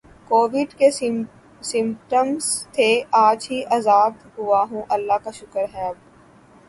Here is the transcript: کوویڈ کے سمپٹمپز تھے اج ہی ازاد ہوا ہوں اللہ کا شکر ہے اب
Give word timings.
کوویڈ 0.29 0.73
کے 0.73 0.89
سمپٹمپز 0.91 2.47
تھے 2.73 2.89
اج 3.19 3.47
ہی 3.51 3.61
ازاد 3.71 4.13
ہوا 4.37 4.63
ہوں 4.71 4.81
اللہ 4.89 5.17
کا 5.23 5.31
شکر 5.31 5.65
ہے 5.73 5.87
اب 5.87 5.95